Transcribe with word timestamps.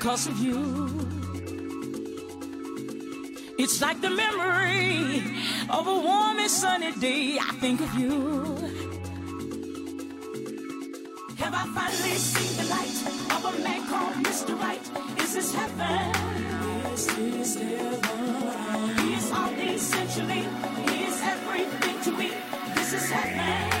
cause 0.00 0.26
of 0.26 0.38
you. 0.38 0.56
It's 3.58 3.82
like 3.82 4.00
the 4.00 4.08
memory 4.08 5.22
of 5.68 5.86
a 5.86 5.94
warm 5.94 6.38
and 6.38 6.50
sunny 6.50 6.92
day. 6.92 7.38
I 7.38 7.52
think 7.60 7.80
of 7.80 7.92
you. 7.94 8.56
Have 11.36 11.54
I 11.54 11.64
finally 11.78 12.16
seen 12.16 12.52
the 12.60 12.66
light 12.74 12.98
of 13.36 13.44
a 13.44 13.62
man 13.62 13.86
called 13.88 14.14
Mr. 14.24 14.58
Right? 14.58 14.84
Is 15.22 15.34
this 15.34 15.54
heaven? 15.54 16.14
Is 16.94 17.06
this 17.06 17.54
heaven? 17.56 18.98
He 19.00 19.14
is 19.14 19.30
all 19.32 19.52
essentially. 19.52 20.44
He 20.88 21.04
is 21.04 21.20
everything 21.22 22.00
to 22.04 22.10
me. 22.18 22.30
This 22.74 22.94
is 22.94 23.10
heaven. 23.10 23.79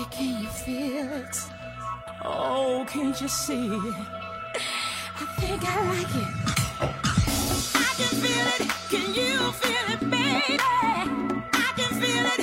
Baby, 0.00 0.10
can 0.12 0.42
you 0.42 0.48
feel 0.48 1.12
it? 1.12 1.36
Oh, 2.24 2.86
can't 2.88 3.20
you 3.20 3.28
see 3.28 3.66
it? 3.66 3.94
I 5.20 5.26
think 5.38 5.62
I 5.62 5.76
like 5.88 6.14
it. 6.24 6.32
I 7.74 7.92
can 7.98 8.14
feel 8.22 8.46
it. 8.56 8.62
Can 8.88 9.14
you 9.14 9.52
feel 9.52 9.86
it, 9.94 10.00
baby? 10.10 10.62
I 11.52 11.72
can 11.76 11.92
feel 12.00 12.26
it. 12.34 12.40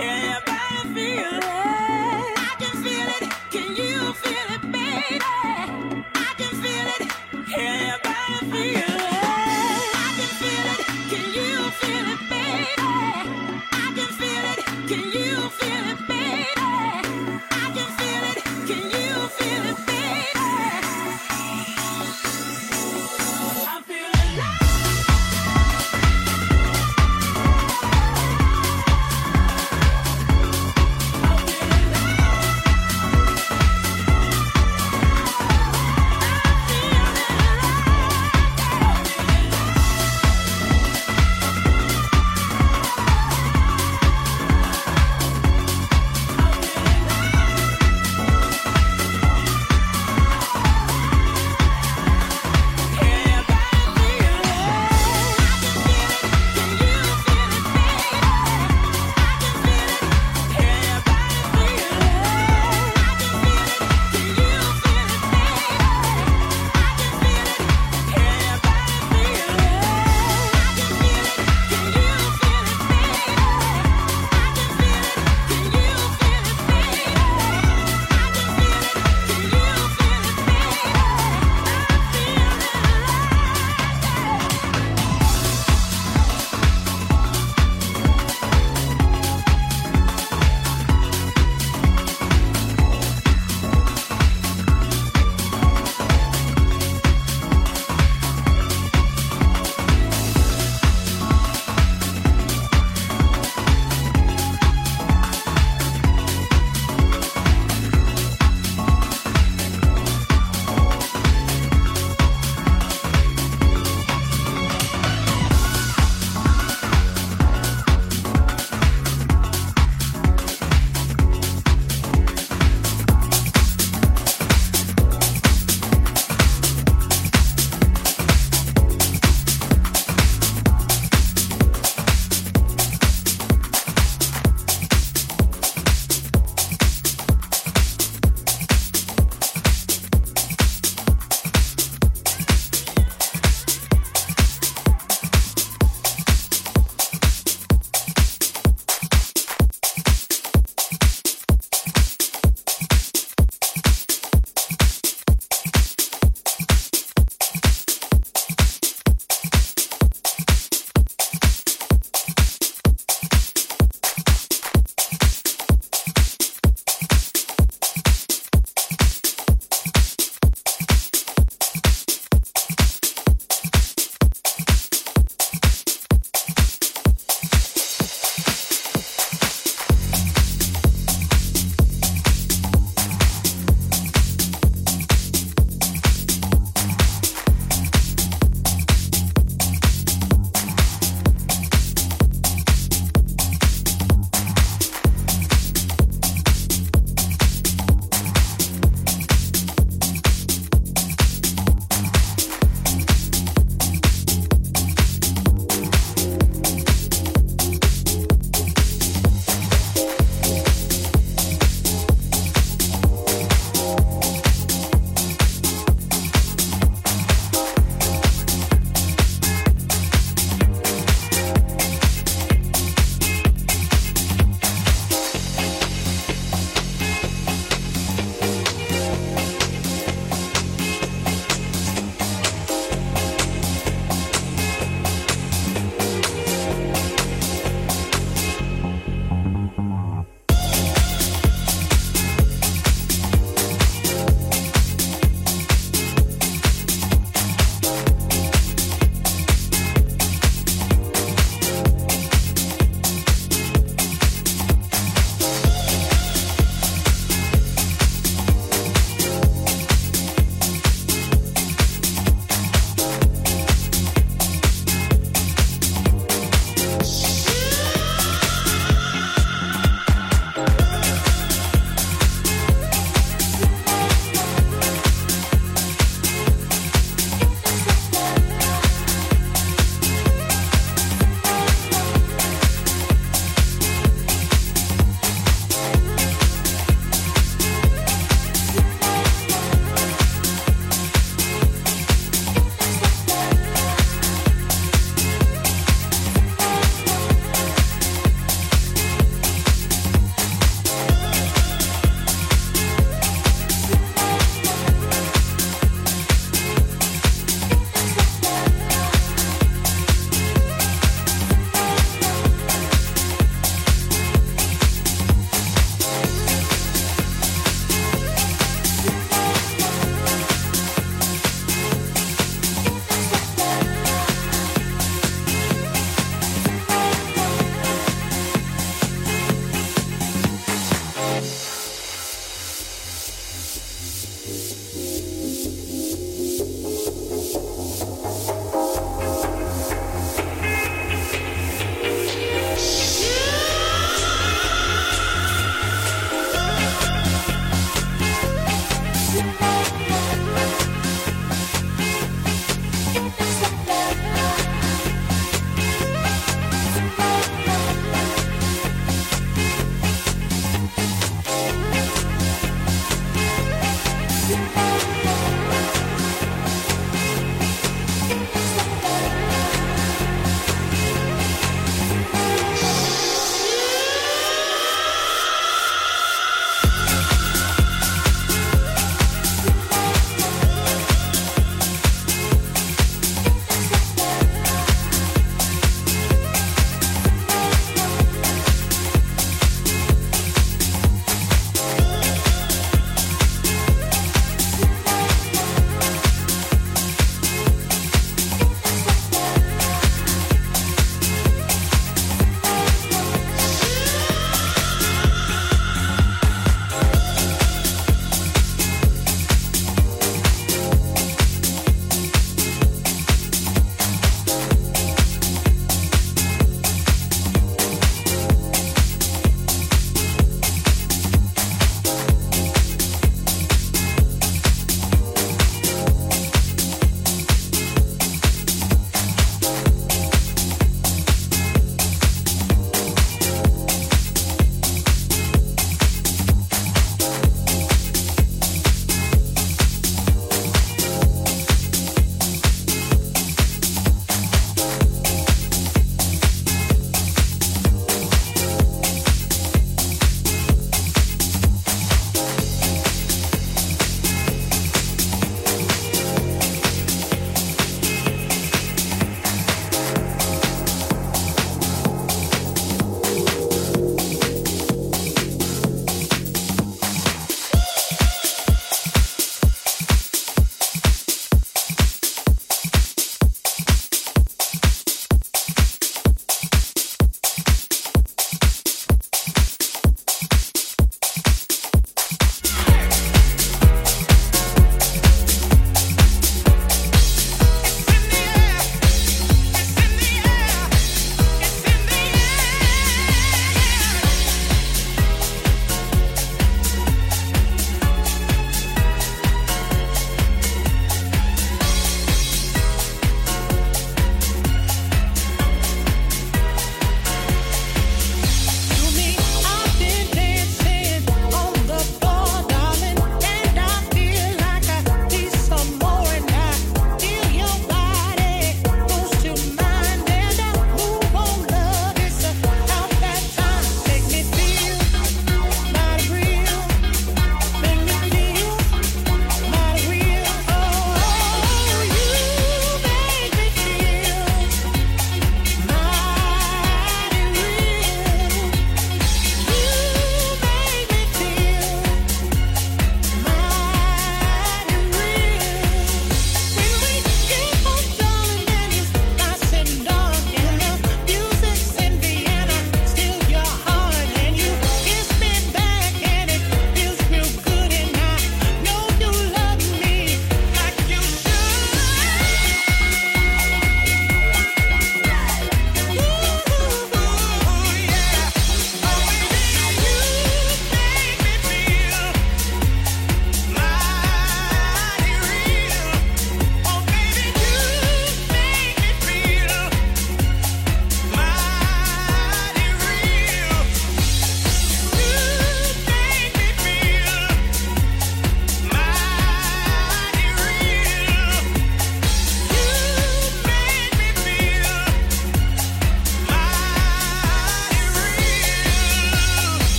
Everybody 0.00 0.94
feel 0.94 1.36
it. 1.36 2.38
I 2.38 2.54
can 2.58 2.74
feel 2.82 3.08
it. 3.18 3.24
Can 3.50 3.76
you 3.76 4.12
feel 4.14 4.48
it, 4.54 4.62
baby? 4.72 5.93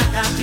I 0.00 0.12
got. 0.12 0.39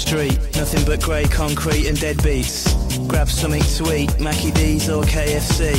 Street, 0.00 0.38
nothing 0.56 0.84
but 0.86 1.02
grey 1.02 1.24
concrete 1.24 1.86
and 1.86 2.00
dead 2.00 2.22
beats. 2.22 2.72
Grab 3.06 3.28
something 3.28 3.62
eat, 3.92 4.18
Mackie 4.18 4.50
D's 4.52 4.88
or 4.88 5.02
KFC. 5.04 5.76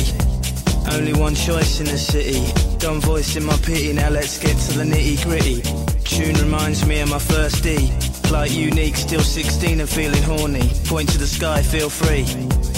Only 0.94 1.12
one 1.12 1.34
choice 1.34 1.80
in 1.80 1.86
the 1.86 1.98
city. 1.98 2.40
Dumb 2.78 3.00
voice 3.00 3.36
in 3.36 3.44
my 3.44 3.56
pity, 3.58 3.92
now 3.92 4.10
let's 4.10 4.38
get 4.38 4.56
to 4.56 4.78
the 4.78 4.84
nitty 4.84 5.24
gritty. 5.24 5.62
Tune 6.04 6.36
reminds 6.36 6.86
me 6.86 7.00
of 7.00 7.10
my 7.10 7.18
first 7.18 7.62
D. 7.62 7.92
Like 8.30 8.52
unique, 8.52 8.96
still 8.96 9.20
16 9.20 9.80
and 9.80 9.88
feeling 9.88 10.22
horny. 10.22 10.70
Point 10.86 11.08
to 11.10 11.18
the 11.18 11.26
sky, 11.26 11.60
feel 11.62 11.90
free. 11.90 12.24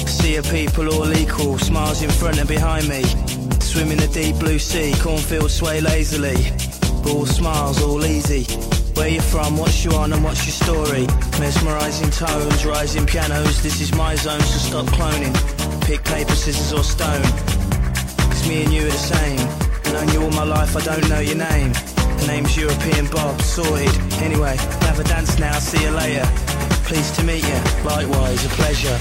See 0.07 0.37
a 0.37 0.43
people 0.43 0.93
all 0.95 1.13
equal, 1.13 1.59
smiles 1.59 2.03
in 2.03 2.11
front 2.11 2.39
and 2.39 2.49
behind 2.49 2.89
me. 2.89 3.03
Swim 3.61 3.91
in 3.91 3.99
the 3.99 4.11
deep 4.13 4.37
blue 4.39 4.59
sea, 4.59 4.95
cornfields 5.01 5.55
sway 5.55 5.81
lazily. 5.81 6.37
All 7.07 7.27
smiles, 7.27 7.83
all 7.83 8.05
easy. 8.05 8.47
Where 8.95 9.09
you 9.09 9.21
from, 9.21 9.57
what's 9.59 9.85
you 9.85 9.91
on 9.93 10.13
and 10.13 10.23
what's 10.23 10.45
your 10.47 10.53
story? 10.53 11.07
Mesmerizing 11.41 12.11
tones, 12.11 12.65
rising 12.65 13.07
pianos, 13.07 13.63
this 13.63 13.81
is 13.81 13.93
my 13.95 14.15
zone, 14.15 14.41
so 14.41 14.59
stop 14.59 14.87
cloning. 14.87 15.35
Pick 15.83 16.05
paper, 16.05 16.35
scissors 16.35 16.73
or 16.73 16.85
stone. 16.85 17.23
Cause 18.31 18.49
me 18.49 18.63
and 18.63 18.73
you 18.73 18.83
are 18.87 18.91
the 18.91 18.93
same. 18.93 19.41
Known 19.93 20.09
you 20.13 20.23
all 20.23 20.31
my 20.31 20.45
life, 20.45 20.77
I 20.77 20.81
don't 20.81 21.09
know 21.09 21.21
your 21.21 21.37
name. 21.37 21.73
The 21.73 22.27
name's 22.29 22.57
European 22.57 23.07
Bob, 23.09 23.41
sorted. 23.43 23.95
Anyway, 24.23 24.57
have 24.87 24.99
a 25.01 25.05
dance 25.05 25.39
now, 25.39 25.59
see 25.59 25.83
you 25.83 25.91
later. 25.91 26.27
Pleased 26.87 27.15
to 27.17 27.25
meet 27.25 27.43
you, 27.45 27.61
likewise, 27.85 28.45
a 28.47 28.49
pleasure. 28.51 28.99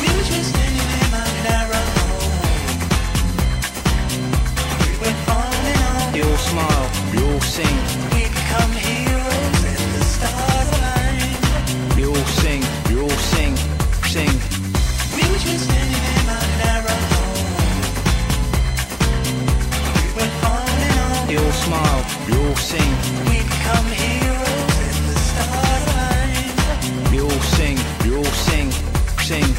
We 0.00 0.08
were 0.08 0.26
just 0.26 0.50
standing 0.50 0.90
in 1.00 1.10
my 1.14 1.24
narrow 1.46 1.84
home. 1.96 2.34
We 4.82 4.90
went 5.00 5.28
on 5.30 5.54
and 5.70 5.80
on. 5.86 6.12
We 6.12 6.22
all 6.22 6.36
smile, 6.36 6.90
we 7.12 7.18
all 7.32 7.40
sing, 7.40 8.05
we 12.06 12.12
all 12.12 12.26
sing, 12.26 12.62
we 12.88 13.00
all 13.00 13.18
sing, 13.34 13.56
sing. 14.06 14.30
We 15.16 15.22
were 15.28 15.38
just 15.38 15.64
standing 15.64 16.04
in 16.14 16.26
my 16.30 16.38
narrow 16.62 16.98
home. 17.12 17.50
We 19.98 20.08
went 20.14 20.34
on 20.44 20.68
and 20.86 20.98
on. 21.02 21.26
We 21.28 21.36
all 21.36 21.52
smile, 21.66 22.02
we 22.28 22.32
all 22.46 22.56
sing, 22.56 22.90
We 23.26 23.42
become 23.42 23.86
heroes 23.90 24.76
and 24.86 25.34
the 25.38 25.46
align. 25.74 27.10
we 27.10 27.18
all 27.22 27.42
sing, 27.56 27.76
we 28.04 28.16
all 28.16 28.32
sing, 28.46 28.70
sing. 29.26 29.50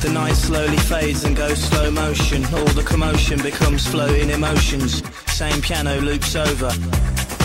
The 0.00 0.10
night 0.10 0.36
slowly 0.36 0.78
fades 0.78 1.24
and 1.24 1.36
goes 1.36 1.58
slow 1.62 1.90
motion. 1.90 2.46
All 2.46 2.72
the 2.72 2.82
commotion 2.82 3.42
becomes 3.42 3.86
floating 3.86 4.30
emotions. 4.30 5.02
Same 5.26 5.60
piano 5.60 6.00
loops 6.00 6.34
over. 6.34 6.72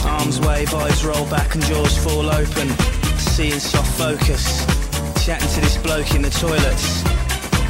Arms 0.05 0.39
wave, 0.39 0.73
eyes 0.73 1.03
roll 1.03 1.25
back 1.29 1.55
and 1.55 1.63
jaws 1.65 1.97
fall 1.97 2.29
open. 2.29 2.76
Seeing 3.37 3.59
soft 3.59 3.99
focus. 3.99 4.65
Chatting 5.23 5.47
to 5.49 5.61
this 5.61 5.77
bloke 5.77 6.15
in 6.15 6.23
the 6.23 6.29
toilets. 6.31 7.03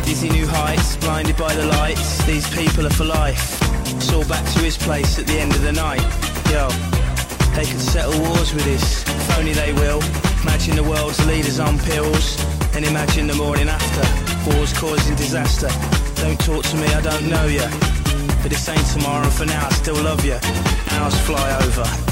Dizzy 0.05 0.29
new 0.29 0.47
heights, 0.47 0.95
blinded 0.95 1.35
by 1.35 1.53
the 1.53 1.65
lights. 1.65 2.23
These 2.23 2.47
people 2.55 2.87
are 2.87 2.89
for 2.89 3.03
life. 3.03 3.59
All 4.13 4.23
back 4.29 4.45
to 4.53 4.59
his 4.59 4.77
place 4.77 5.19
at 5.19 5.27
the 5.27 5.37
end 5.37 5.51
of 5.51 5.61
the 5.63 5.73
night. 5.73 5.99
Yo, 6.47 6.69
they 7.51 7.67
could 7.67 7.83
settle 7.83 8.17
wars 8.17 8.53
with 8.53 8.63
this. 8.63 9.03
If 9.03 9.37
only 9.37 9.51
they 9.51 9.73
will. 9.73 9.99
Imagine 10.43 10.77
the 10.77 10.87
world's 10.87 11.19
leaders 11.27 11.59
on 11.59 11.77
pills. 11.79 12.39
And 12.73 12.85
imagine 12.85 13.27
the 13.27 13.35
morning 13.35 13.67
after. 13.67 14.49
Wars 14.49 14.71
causing 14.71 15.17
disaster. 15.17 15.67
Don't 16.23 16.39
talk 16.39 16.63
to 16.63 16.77
me, 16.77 16.87
I 16.95 17.01
don't 17.01 17.27
know 17.27 17.45
ya. 17.47 17.67
But 18.39 18.55
this 18.55 18.69
ain't 18.69 18.87
tomorrow, 18.87 19.27
for 19.27 19.45
now 19.45 19.67
I 19.67 19.69
still 19.71 20.01
love 20.01 20.23
ya. 20.23 20.39
Hours 20.95 21.19
fly 21.27 21.59
over. 21.59 22.06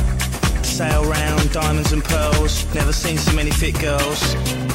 Sail 0.75 1.05
round, 1.05 1.53
diamonds 1.53 1.93
and 1.93 2.03
pearls. 2.03 2.65
Never 2.75 2.91
seen 2.91 3.17
so 3.17 3.33
many 3.33 3.49
fit 3.49 3.79
girls. 3.79 4.19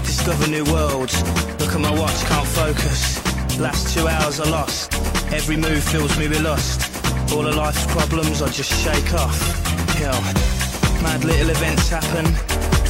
Discover 0.00 0.46
new 0.48 0.64
worlds. 0.72 1.12
Look 1.60 1.74
at 1.74 1.78
my 1.78 1.92
watch, 1.92 2.16
can't 2.24 2.48
focus. 2.48 3.20
Last 3.60 3.92
two 3.92 4.08
hours 4.08 4.40
are 4.40 4.48
lost. 4.50 4.94
Every 5.30 5.58
move 5.58 5.84
fills 5.84 6.18
me 6.18 6.26
with 6.26 6.40
lust. 6.40 6.88
All 7.34 7.46
of 7.46 7.54
life's 7.54 7.84
problems 7.92 8.40
I 8.40 8.48
just 8.48 8.72
shake 8.82 9.12
off. 9.12 9.36
Yo, 10.00 10.10
mad 11.02 11.22
little 11.22 11.50
events 11.50 11.90
happen. 11.90 12.24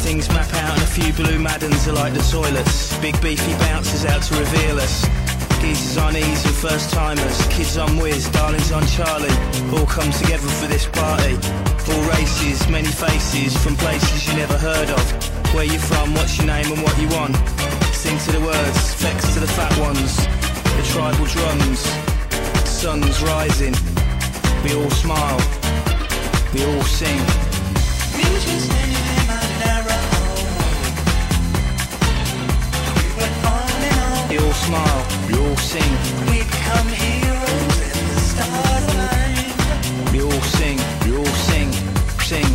Things 0.06 0.28
map 0.28 0.54
out 0.54 0.74
and 0.74 0.82
a 0.82 0.86
few 0.86 1.12
blue 1.12 1.40
maddens 1.40 1.88
are 1.88 1.94
like 1.94 2.14
the 2.14 2.22
toilets. 2.30 2.96
Big 3.00 3.20
beefy 3.20 3.54
bounces 3.58 4.04
out 4.04 4.22
to 4.22 4.38
reveal 4.38 4.78
us. 4.78 5.04
Geezers 5.60 5.98
on 5.98 6.16
ease 6.16 6.44
and 6.46 6.54
first 6.54 6.90
timers, 6.90 7.44
kids 7.48 7.76
on 7.76 7.96
whiz, 7.96 8.30
darlings 8.30 8.70
on 8.70 8.86
Charlie. 8.86 9.34
All 9.74 9.86
come 9.86 10.12
together 10.12 10.46
for 10.46 10.68
this 10.68 10.86
party. 10.86 11.69
All 11.88 12.02
races, 12.10 12.68
many 12.68 12.88
faces, 12.88 13.56
from 13.56 13.74
places 13.76 14.28
you 14.28 14.36
never 14.36 14.56
heard 14.58 14.90
of. 14.90 15.54
Where 15.54 15.64
you 15.64 15.78
from, 15.78 16.14
what's 16.14 16.36
your 16.38 16.46
name 16.46 16.66
and 16.72 16.82
what 16.82 16.96
you 17.00 17.08
want. 17.08 17.34
Sing 17.94 18.16
to 18.18 18.32
the 18.32 18.40
words, 18.40 18.94
flex 18.94 19.34
to 19.34 19.40
the 19.40 19.48
fat 19.48 19.72
ones. 19.78 20.16
The 20.76 20.84
tribal 20.92 21.26
drums, 21.26 21.80
sun's 22.68 23.22
rising. 23.22 23.74
We 24.62 24.74
all 24.74 24.90
smile, 24.90 25.40
we 26.54 26.64
all 26.64 26.82
sing. 26.84 27.20
We 28.16 28.22
just 28.22 28.66
standing 28.68 29.06
in 29.16 29.24
my 29.26 29.42
narrow. 29.64 30.00
We 32.96 33.06
went 33.18 33.36
on 33.56 33.82
and 33.88 33.98
on. 34.06 34.28
We 34.28 34.38
all 34.38 34.56
smile, 34.66 35.02
we 35.28 35.34
all 35.42 35.56
sing. 35.56 35.92
We 36.30 36.38
become 36.44 36.88
heroes 36.88 37.09
all 40.40 40.46
sing, 40.46 40.78
we 41.04 41.16
all 41.16 41.34
sing, 41.50 41.70
sing. 42.24 42.50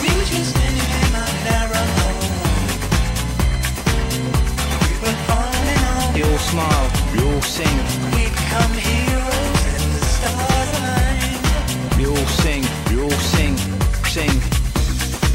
We 0.00 0.08
were 0.14 0.28
just 0.30 0.50
standing 0.54 0.90
in 1.00 1.10
narrow. 1.46 1.86
We 4.86 4.94
went 5.02 5.20
on 5.38 5.54
and 5.72 5.82
on. 5.90 6.30
All 6.30 6.38
smile, 6.50 6.86
we 7.12 7.18
all 7.26 7.42
sing. 7.42 7.76
We 8.14 8.22
become 8.30 8.72
heroes 8.86 9.60
the 9.74 10.06
stars 10.16 10.70
align. 10.78 11.98
We 11.98 12.06
all 12.06 12.28
sing, 12.42 12.62
we 12.90 13.02
all 13.02 13.20
sing, 13.34 13.56
sing. 14.14 14.34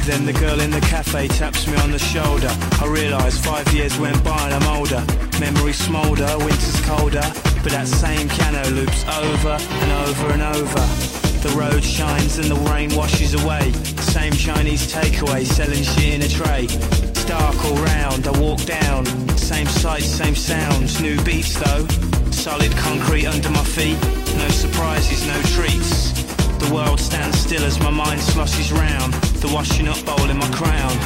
Then 0.05 0.25
the 0.25 0.33
girl 0.33 0.59
in 0.61 0.71
the 0.71 0.81
cafe 0.81 1.27
taps 1.27 1.67
me 1.67 1.75
on 1.77 1.91
the 1.91 1.99
shoulder. 1.99 2.51
I 2.79 2.85
realise 2.87 3.37
five 3.37 3.67
years 3.73 3.97
went 3.99 4.23
by 4.23 4.39
and 4.45 4.53
I'm 4.53 4.77
older. 4.77 5.03
Memories 5.41 5.79
smoulder, 5.79 6.37
winter's 6.37 6.81
colder. 6.85 7.25
But 7.63 7.71
that 7.73 7.87
same 7.87 8.29
piano 8.29 8.63
loops 8.69 9.03
over 9.07 9.57
and 9.59 9.91
over 10.07 10.31
and 10.31 10.41
over. 10.41 11.04
The 11.45 11.51
road 11.51 11.83
shines 11.83 12.39
and 12.39 12.49
the 12.49 12.59
rain 12.71 12.89
washes 12.95 13.35
away. 13.35 13.71
Same 14.01 14.33
Chinese 14.33 14.91
takeaway 14.91 15.45
selling 15.45 15.83
shit 15.83 16.15
in 16.15 16.23
a 16.23 16.27
tray. 16.27 16.63
It's 16.65 17.23
dark 17.25 17.63
all 17.65 17.77
round, 17.85 18.25
I 18.25 18.31
walk 18.39 18.65
down. 18.65 19.05
Same 19.37 19.67
sights, 19.67 20.07
same 20.07 20.33
sounds, 20.33 20.99
new 20.99 21.21
beats 21.23 21.53
though. 21.53 21.85
Solid 22.31 22.71
concrete 22.77 23.27
under 23.27 23.51
my 23.51 23.63
feet. 23.63 23.95
No 24.41 24.49
surprises, 24.49 25.27
no 25.27 25.39
treats. 25.53 26.13
The 26.57 26.73
world 26.73 26.99
stands 26.99 27.37
still 27.37 27.63
as 27.63 27.79
my 27.79 27.91
mind 27.91 28.21
sloshes 28.21 28.71
round. 28.71 29.13
The 29.45 29.53
washing 29.53 29.87
up 29.87 30.03
bowl 30.03 30.27
in 30.27 30.37
my 30.37 30.49
crown. 30.49 30.97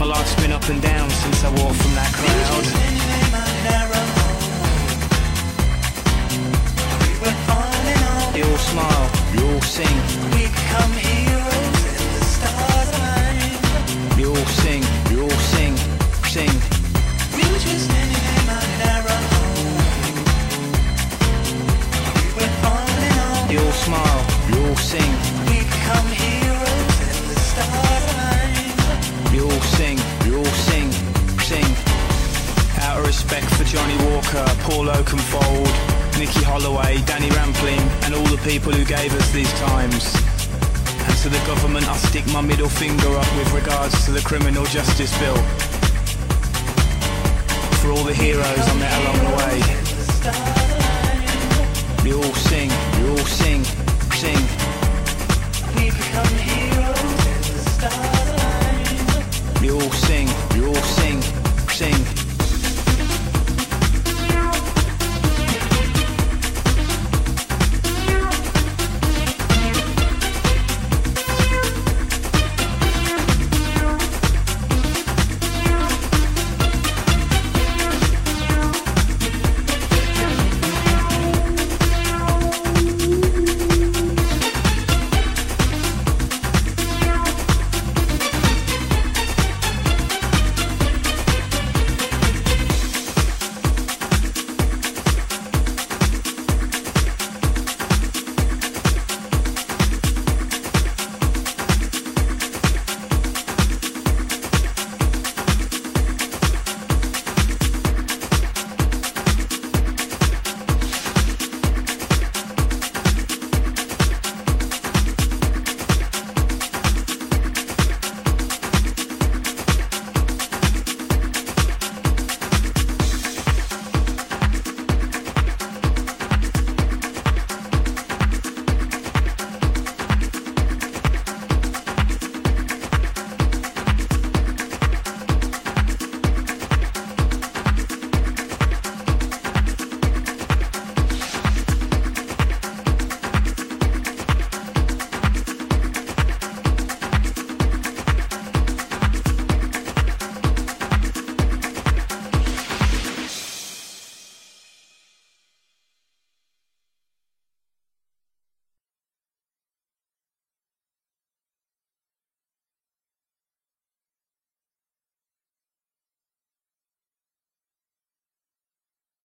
My 0.00 0.06
life's 0.06 0.34
been 0.36 0.52
up 0.52 0.66
and 0.70 0.80
down 0.80 1.10
since 1.10 1.44
I 1.44 1.50
walked 1.50 1.76
from 1.82 1.94
that 2.00 2.12
crowd. 2.16 2.64
We 8.34 8.42
all 8.42 8.58
smile, 8.58 9.25
all 9.44 9.60
sing, 9.62 9.96
We 10.32 10.46
become 10.46 10.92
heroes 10.92 11.80
and 11.90 12.16
the 12.42 12.76
we 14.16 14.24
all 14.24 14.46
sing, 14.62 14.82
all 15.20 15.38
sing, 15.52 15.76
sing. 16.34 16.54
We 17.36 17.42
were 17.50 17.58
just 17.58 17.84
standing 17.84 18.24
in 18.32 18.42
my 18.46 18.62
narrow 18.80 19.20
home. 19.32 19.76
We 22.16 22.28
went 22.38 22.54
on 22.64 22.88
and 23.06 23.18
on. 23.26 23.66
All 23.66 23.72
smile, 23.84 24.22
all 24.56 24.76
sing, 24.76 25.12
We 25.48 25.56
become 25.64 26.08
heroes 26.24 26.96
and 27.08 27.26
the 27.58 27.66
we 29.32 29.38
all 29.42 29.62
sing, 29.76 29.98
all 30.34 30.52
sing, 30.68 30.88
sing. 31.50 31.70
Out 32.80 32.98
of 33.00 33.06
respect 33.06 33.46
for 33.56 33.64
Johnny 33.64 33.96
Walker, 34.08 34.46
Paul 34.64 34.88
Oakenfold, 34.88 35.95
Nicky 36.18 36.42
Holloway, 36.44 37.02
Danny 37.04 37.28
Rampling, 37.30 37.78
and 38.04 38.14
all 38.14 38.24
the 38.24 38.38
people 38.38 38.72
who 38.72 38.84
gave 38.86 39.12
us 39.12 39.30
these 39.32 39.52
times. 39.60 40.14
And 41.04 41.16
to 41.18 41.28
the 41.28 41.38
government, 41.46 41.86
I 41.88 41.96
stick 41.96 42.26
my 42.32 42.40
middle 42.40 42.70
finger 42.70 43.08
up 43.16 43.36
with 43.36 43.52
regards 43.52 44.04
to 44.06 44.12
the 44.12 44.20
criminal 44.20 44.64
justice 44.64 45.12
bill. 45.18 45.36
For 47.80 47.90
all 47.92 48.04
the 48.04 48.14
heroes 48.14 48.44
I 48.46 48.74
met 48.78 48.92
along 49.02 49.18
the 49.28 49.36
way. 49.36 49.60
We 52.02 52.14
all 52.14 52.34
sing, 52.48 52.70
we 53.02 53.10
all 53.10 53.26
sing, 53.26 53.64
sing. 54.16 54.40
We 55.76 55.90
become 55.90 56.32
heroes 56.48 57.26
in 57.28 57.40
the 57.44 57.60
starlight. 57.76 59.20
We 59.60 59.70
all 59.70 59.92
sing, 59.92 60.28
we 60.54 60.64
all 60.66 60.82
sing, 60.96 61.20
sing. 61.68 62.15